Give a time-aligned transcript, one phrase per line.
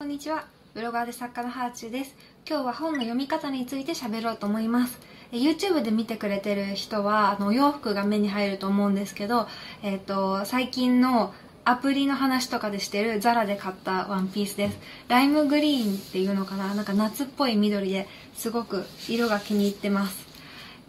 [0.00, 0.44] こんにちは。
[0.74, 2.14] ブロガーで作家のハーチューです。
[2.48, 5.00] 今日は本の読み方について喋ろうと思います。
[5.32, 9.48] YouTube で見てくれてる人は、あの、お洋服が目に入ると思うんですけど、
[9.82, 11.34] えっ、と、最近の
[11.64, 14.78] アプリの話とかでしてるザラで買ったワンピースです。
[15.08, 16.74] ライムグリーンっていうのかな？
[16.74, 18.06] なんか夏っぽい緑で
[18.36, 20.28] すごく色が気に入ってます。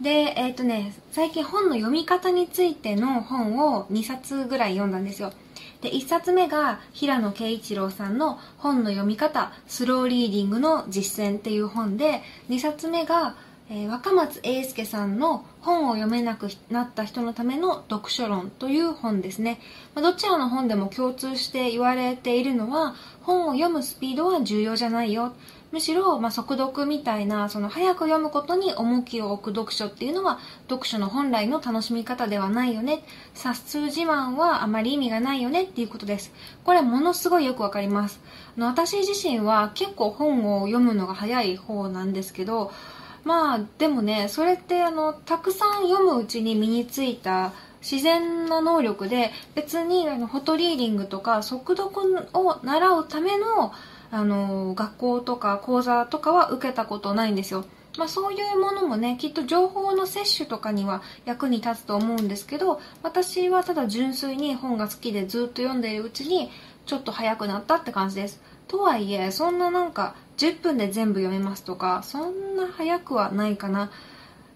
[0.00, 5.32] で、えっ、とね、最近本の読み方についての本を2冊ぐらい読んだんですよ。
[5.80, 13.34] で、1冊目が平野啓一郎さんの本の読み方、スローリーディングの実践っていう本で、2冊目が、
[13.70, 19.60] えー若松英介さんの本を読めなくなった人のための読書論という本ですね。
[19.94, 25.34] まあどちらの本でも共通して言われているのは、本を読むスピードは重要じゃないよ。
[25.72, 33.04] むしろ、まあ、速読みたいな、その早く読むことに重きを置く読書っていうのは、読書の本来の楽しみ方ではないよね。
[33.34, 36.32] 冊数自慢はあまり意味がないよねっていうことです。
[36.64, 38.20] これものすごいよくわかります。
[38.56, 42.72] あの私自身は結構本を読むのが早い方なんですけど、
[43.22, 53.72] まあでもね、それってあの、たくさん読むうちに身についた自然な能力で、別にあの、フォトリーディングとか速読を習うための
[54.10, 57.64] あの、学校とか講座とかは受けたことないんですよ。
[57.98, 66.50] まあそういうものもね、きっと情報の摂取とかには役に立つと思うんですけど、私はただ純粋に本が好きでずっと読んでいるうちに、
[66.86, 68.40] ちょっと早くなったって感じです。
[68.68, 73.90] とはいえ、そんななんか10分で全部読めますとか、そんな早くはないかな。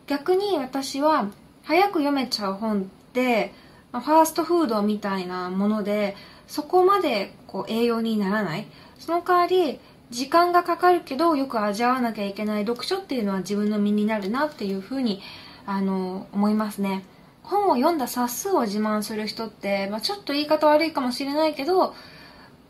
[0.06, 1.28] 逆に私は
[1.64, 3.52] 早く読めちゃう本って、
[3.92, 6.16] ファーストフードみたいなもので、
[6.47, 8.66] そこまでこう栄養にならない。
[9.05, 15.20] その代わり、時間がかかるけどよく味わわなきゃいけない読書っていうのは自分の身になるなっていうふうに
[15.66, 17.05] あの思いますね。
[17.42, 21.94] 本を読んだ冊数を自慢する人って、まあ、ちょっと言い方悪いかもしれないけど、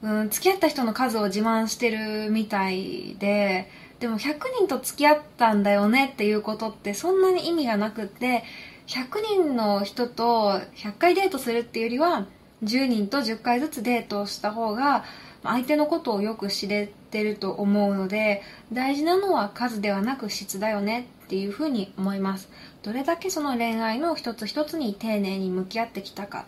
[0.03, 8.43] うん、付き合った人の数を自慢してるみたいででも100人と付き合ったんだよねっていうことってそんなに意味がなくって
[8.89, 12.27] 100人の人と100回デートするっていうよりは
[12.65, 15.05] 10人と10回ずつデートをした方が
[15.45, 22.49] 相手のことをよく知れてると思うので大事なのは数ではなく質だよねっていうふうに思います。
[22.83, 26.45] どれだけその恋愛の一つ一つに丁寧に向き合ってきたか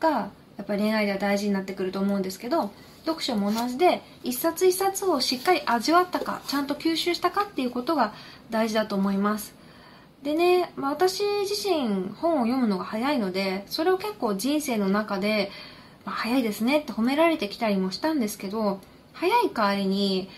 [0.00, 2.70] がやっぱり恋愛では大事になってくると思うんですけど
[3.06, 8.12] 読書も同じで一冊一冊をしっかり味わったかちゃんと吸収したかっていうことが
[8.50, 9.54] 大事だと思います。
[10.22, 15.50] でね、まあ、私自身本を読むのが早いのでそれを結構人生の中で
[16.04, 18.80] まあ、早いですねって褒められてきたりもしたんですけど
[19.12, 20.28] 早い代わりに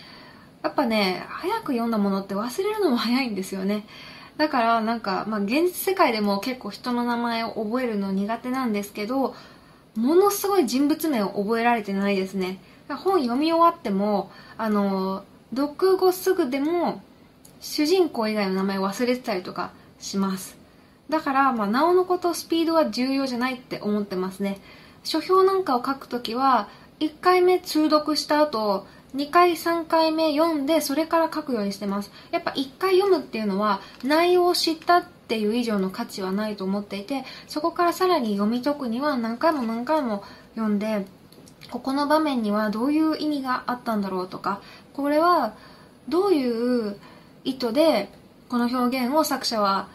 [0.62, 3.84] やっぱね早く読んだものって忘れるのも早いんですよね。
[4.36, 9.34] だからなんか、まあ、現実世界でも結構人の名前を覚えるの苦手なんですけど
[9.94, 12.58] ものすごい人物名を覚えられてないですね。
[12.88, 15.24] 本読み終わってもあの
[15.54, 17.02] 読後すぐでも
[17.60, 20.56] 主人公以外の名前忘れてたりとかします。
[21.08, 24.58] だから、まあ、なおのことスピードは重要じゃないって思ってますね。
[25.04, 26.68] 書評なんかを書くときは
[27.00, 32.10] 1回目通読した後2回3回目読んでそれから書くようにしてます。
[32.30, 40.24] やっぱ1回読むっていうのは内容を知ったっていう以上の価値はないと思っていてそこからさらに読み解くには何回も何回も
[40.54, 41.06] 読んで
[41.70, 44.60] ここの場面にはどういう意味があったんだろうとか
[44.92, 45.54] これは
[46.08, 46.96] どういう
[47.44, 48.10] 意図で
[48.48, 49.88] この表現を作者は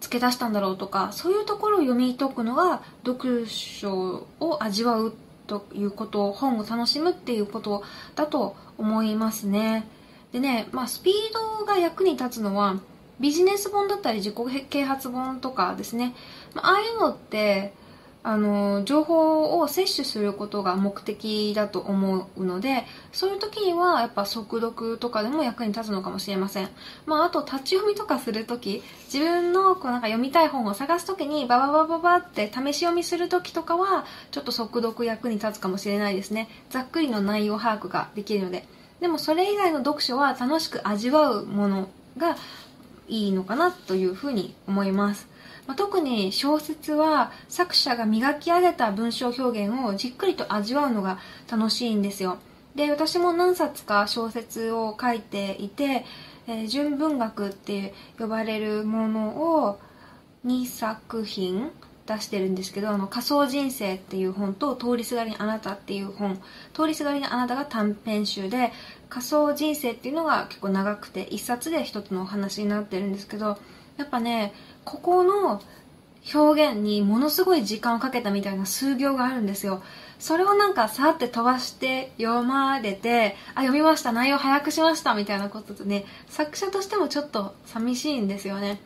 [0.00, 5.14] 付け出したんだろうとかそういうところを読み解くのが読書を味わう
[5.46, 7.82] ということ本を楽しむっていうこと
[8.14, 9.86] だと思いますね。
[10.32, 11.14] でね、まあ、スピー
[11.58, 12.76] ドが役に立つのは
[13.18, 16.14] ビジネス本だったり自己啓発本とかですね、
[16.54, 17.74] まああいうのって
[18.22, 26.68] あの情報を摂取することが目的だと思うのでそういう時にはやっぱ速読とかでも役に立つのかもしれません、
[27.06, 36.48] まあ、あと立ち読みとかする時自分のこうなんか読みたい本を探す時にバババババって試し読みする時とかはちょっと速読役に立つかもしれないですね。
[36.68, 38.66] ざっくりの内容把握ができるので。
[39.00, 41.88] でもそれ以外の読書は楽しく味わうもの
[42.18, 42.36] が
[43.08, 45.29] いいのかなというふうに思います。
[45.70, 52.38] まあ、特に小説は作者が磨き上げた文章表現をじっくりと味わうのが楽しいんですよ。
[52.74, 56.04] で私も何冊か小説を書いていて、
[56.48, 59.78] えー純文学って呼ばれるものを
[60.44, 61.70] 2作品
[62.04, 66.42] 出してるんですけど「あの仮想人生」っていう本と「通りすがりにあなた」っていう本。
[66.74, 68.72] 通りすがりにあなたが短編集で
[69.08, 73.56] 仮想人生っていうのが結構長くて1冊で1つのお話になってるんですけど
[74.00, 74.54] やっぱね
[74.90, 75.62] ここの
[76.34, 79.82] 表現にものすごい時間をかけたみたいな数行があるんですよ。
[80.18, 88.80] それをなんかさーって飛ばして読まれてあ読みました内容早くしましたみたいなこととね作者としてもちょっと寂しいんですよね。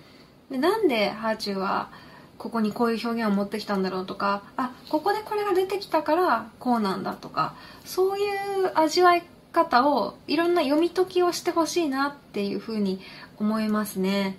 [0.50, 1.88] でなんでハーチューは
[2.36, 7.54] ここにこういう表現を持ってきたんだろうとかあここでこれが出てきたからこうなんだとか
[7.86, 9.22] そういう味わい
[9.52, 13.00] 方をいろんな読み解きをしてほしいなっていうふうに
[13.38, 14.36] 思いますね。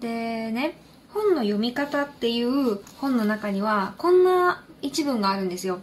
[0.00, 0.78] でね
[1.12, 5.80] 本の読み方っていう本の中にはこんな一文があるんですよ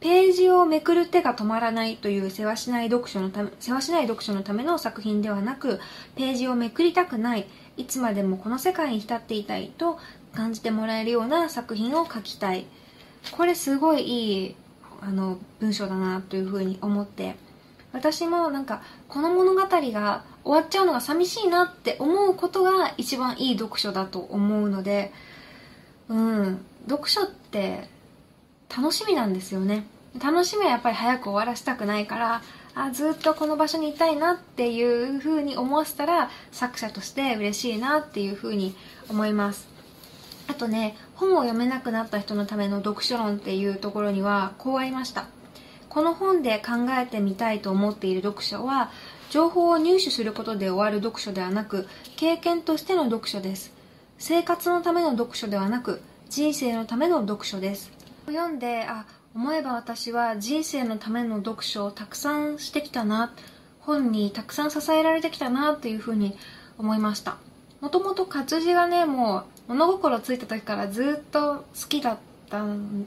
[0.00, 5.80] ページをめくる手が止まらないという世話しない読書のため、世話しない読書のための作品ではなく、
[6.16, 9.98] ページをめくりたくない、いつまでもこの世界に浸っていたいと
[10.34, 12.66] 感じてもらえるような作品を書きたい。
[13.32, 14.56] これすごいいい、
[15.00, 17.36] あの、文章だなというふうに思って、
[17.92, 25.12] 私もなんか、この物語が終わっちゃうのが寂しいなって思うことが一番いい読書だと思うので、
[26.08, 27.88] うん、読書って
[28.74, 29.86] 楽しみなんですよね。
[30.22, 32.42] 楽しみはやっぱり早く終わらせたくないから、
[32.76, 38.76] あずっとこの場所にいたいなっていう風に思わせたら作者として嬉しいなっていう風に
[39.08, 39.66] 思います。
[40.46, 45.26] あとね、本を読めなくなった人のための読書論っていうところにはこうありました。
[45.88, 48.92] この本で考えてみたいと思っている読書は、
[49.30, 53.72] 情報を入手することで終わる読書ではなく、経験としての読書です。
[54.18, 57.90] 生活のための読書ではなく、人生のための読書です。
[58.26, 63.32] 読んで、あ、思えば私は人生のための読書をたくさんしてきたな、
[63.80, 66.36] 本にたくさん支えられてきたなというふうに
[66.78, 67.36] 思いました。
[67.80, 72.18] もともと活字がね、もう物心ついた時からずっと好きだっ
[72.48, 72.64] た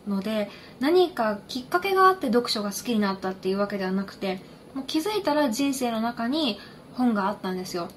[0.07, 0.49] ので、
[0.79, 4.39] 何かきっかけがあって読書が好きになったっていうわけではなくて、
[4.73, 6.59] もう気づいたら人生の中に
[6.93, 7.89] 本があったんですよ。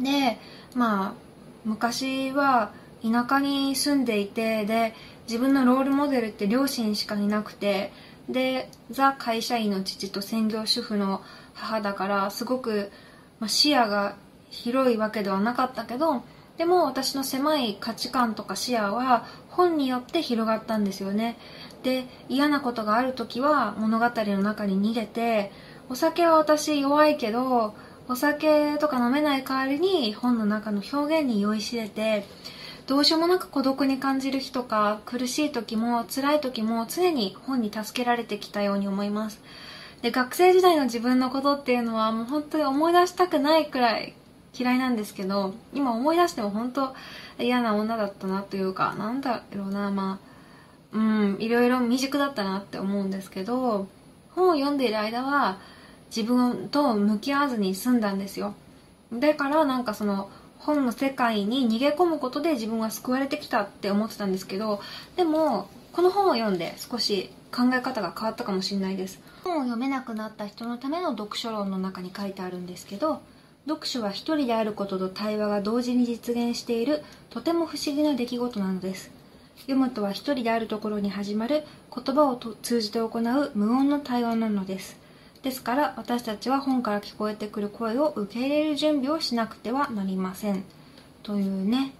[0.00, 0.38] で、
[0.74, 1.12] まあ、
[1.64, 2.72] 昔は
[3.02, 4.94] 田舎に住んでいて、で、
[5.26, 7.92] 自分のロールモデルって両親しかいなくて、
[8.28, 11.22] で、ザ会社員の父と専業主婦の
[11.54, 12.90] 母だから、すごく、
[13.40, 14.16] まあ、視野が
[14.50, 16.22] 広いわけではなかったけど、
[16.56, 21.38] でも私の狭い価値観とか視野は本によって広がったんですよね。
[21.82, 25.52] で、嫌なことがある時は物語の中に逃げて、
[25.90, 27.74] お酒は私弱いけど、
[28.08, 32.26] お酒とか飲めない代わりに本の中の表現に酔いしれて、
[32.86, 39.40] どうしようもなく孤独に感じる日とか苦しい時も辛い時も常に本に助けられてきたように思います。
[40.00, 44.14] で学生時代の自分のことっていうのはもう本当に思い出したくないくらい
[44.58, 46.94] 嫌いなんですけど今思い出しても本当
[47.38, 50.20] 嫌な女だったなというかなんだろうなま
[50.92, 53.88] あうんいろいろ未熟だったなって思うんですけど
[54.34, 55.58] 本を読んでいる間は
[56.14, 58.54] 自分と向き合わずに済んだんですよ。
[59.12, 64.80] だからなんかその本の世界に逃げ込むことで自分は救われてきたって思ってたんですけど
[65.16, 69.20] でもこの本を読んで少し考え方が変わったかもしれないです。
[69.44, 73.22] 本を読めなくなった人のための読書論の中に書いてあるんですけど
[73.66, 79.10] 読書は一人であることと対話が同時に実現しているとても不思議な出来事なのです。
[79.60, 81.64] 読むとは一人であるところに始まる
[81.94, 84.97] 言葉を通じて行う無音の対話なのです。
[85.42, 90.64] ですから私たちは本から聞こえてくる声を受け入れる準備をしなくてはなりません。
[91.22, 91.92] というね。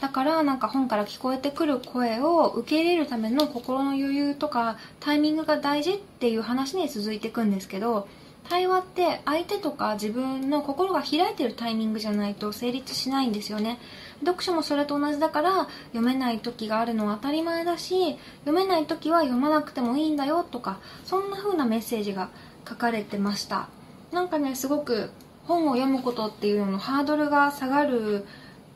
[0.00, 8.08] だからなんか本から聞こえてくる声を受け入れるための心の余裕とかタイミングが大事っていう話に続いていくんですけど
[8.48, 13.78] 対話って相手とか自分の心が開いてるタイミングじゃないと成立しないんですよね。
[14.20, 22.30] 読書もそれと同じだから読めない時があるのは当たり前だし読めない時は読まなくてもいいんだよとかそんな風なメッセージが
[22.68, 23.68] 書かれてました。
[24.12, 25.10] なんかねすごく
[25.46, 28.24] 本を読むことっていうののハードルが下がる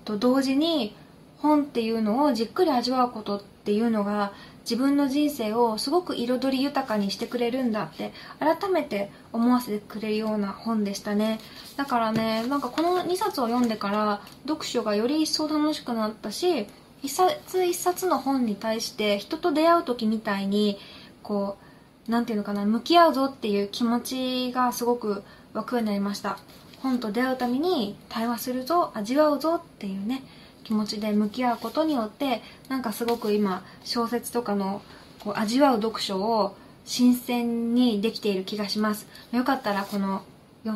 [0.05, 0.95] と同時に
[1.39, 4.33] 本っていうのをじっくり味わうことっていうのが
[4.69, 11.41] 自分の人生をすごく彩り豊かにしてくれるんだって改めて思わせてくれるような本でしたね。
[11.77, 16.67] だからねなんかこの2冊を読んでから読書がより一層楽しくなったし
[17.03, 20.79] 一冊一冊の本に対して人と出会う時みたいに
[21.23, 21.68] こう
[22.09, 25.23] 何て言うのかな向き合うぞっていう気持ちがすごく
[25.53, 26.39] 湧くようになりました。
[26.83, 30.23] 本と出会うために対話するぞ味わうぞっていうね
[30.65, 34.83] 気持ちで向き合うことによってなんかすごく今小説とかの
[35.21, 39.07] こう味わう読書を新鮮にできている気がします。
[39.33, 40.23] よかったらこの、
[40.65, 40.69] え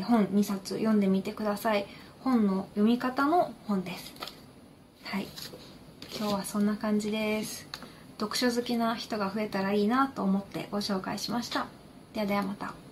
[0.00, 1.86] ー、本2冊読んでみてください。
[2.20, 4.14] 本の読み方の本です。
[5.04, 5.26] はい。
[6.16, 7.67] 今日はそんな感じです。
[8.18, 11.66] 読書好きな人が増えたらいいなと思ってご紹介しました。
[12.14, 12.87] ではではまた。